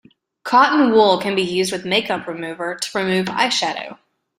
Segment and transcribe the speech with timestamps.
[0.41, 3.99] Cotton wool can be used with make-up remover to remove eyeshadow